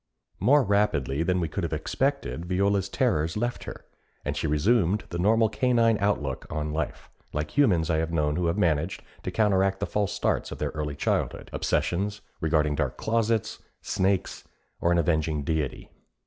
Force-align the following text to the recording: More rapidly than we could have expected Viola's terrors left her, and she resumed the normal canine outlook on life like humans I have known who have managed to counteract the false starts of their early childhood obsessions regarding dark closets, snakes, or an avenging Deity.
More 0.39 0.63
rapidly 0.63 1.21
than 1.21 1.39
we 1.39 1.47
could 1.47 1.63
have 1.63 1.73
expected 1.73 2.47
Viola's 2.47 2.89
terrors 2.89 3.37
left 3.37 3.65
her, 3.65 3.85
and 4.25 4.35
she 4.35 4.47
resumed 4.47 5.03
the 5.09 5.19
normal 5.19 5.47
canine 5.47 5.99
outlook 5.99 6.47
on 6.49 6.73
life 6.73 7.11
like 7.33 7.55
humans 7.55 7.87
I 7.91 7.97
have 7.97 8.11
known 8.11 8.35
who 8.35 8.47
have 8.47 8.57
managed 8.57 9.03
to 9.21 9.29
counteract 9.29 9.79
the 9.79 9.85
false 9.85 10.11
starts 10.11 10.51
of 10.51 10.57
their 10.57 10.71
early 10.71 10.95
childhood 10.95 11.51
obsessions 11.53 12.21
regarding 12.39 12.73
dark 12.73 12.97
closets, 12.97 13.59
snakes, 13.83 14.43
or 14.79 14.91
an 14.91 14.97
avenging 14.97 15.43
Deity. 15.43 15.91